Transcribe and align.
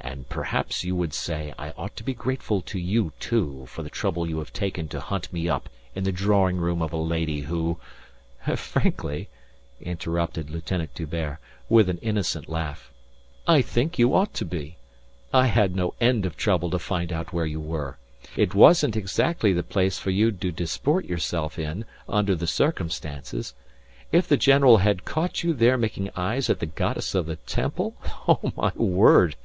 "And 0.00 0.26
perhaps 0.30 0.82
you 0.84 0.96
would 0.96 1.12
say 1.12 1.52
I 1.58 1.70
ought 1.72 1.94
to 1.96 2.02
be 2.02 2.14
grateful 2.14 2.62
to 2.62 2.78
you 2.78 3.12
too 3.20 3.66
for 3.68 3.82
the 3.82 3.90
trouble 3.90 4.26
you 4.28 4.38
have 4.38 4.52
taken 4.54 4.88
to 4.88 4.98
hunt 5.00 5.32
me 5.32 5.48
up 5.48 5.68
in 5.94 6.04
the 6.04 6.10
drawing 6.10 6.56
room 6.56 6.80
of 6.80 6.94
a 6.94 6.96
lady 6.96 7.40
who..." 7.42 7.78
"Frankly," 8.56 9.28
interrupted 9.78 10.48
Lieutenant 10.48 10.94
D'Hubert, 10.94 11.38
with 11.68 11.90
an 11.90 11.98
innocent 11.98 12.48
laugh, 12.48 12.90
"I 13.46 13.60
think 13.60 13.98
you 13.98 14.14
ought 14.14 14.32
to 14.34 14.46
be. 14.46 14.78
I 15.32 15.46
had 15.46 15.76
no 15.76 15.94
end 16.00 16.24
of 16.24 16.36
trouble 16.36 16.70
to 16.70 16.78
find 16.78 17.12
out 17.12 17.34
where 17.34 17.46
you 17.46 17.60
were. 17.60 17.98
It 18.36 18.54
wasn't 18.54 18.96
exactly 18.96 19.52
the 19.52 19.62
place 19.62 19.98
for 19.98 20.10
you 20.10 20.32
to 20.32 20.50
disport 20.50 21.04
yourself 21.04 21.58
in 21.58 21.84
under 22.08 22.34
the 22.34 22.46
circumstances. 22.48 23.54
If 24.10 24.26
the 24.26 24.38
general 24.38 24.78
had 24.78 25.04
caught 25.04 25.44
you 25.44 25.52
there 25.52 25.76
making 25.76 26.10
eyes 26.16 26.48
at 26.48 26.58
the 26.60 26.66
goddess 26.66 27.14
of 27.14 27.26
the 27.26 27.36
temple.... 27.36 27.94
Oh, 28.26 28.52
my 28.56 28.72
word!... 28.74 29.36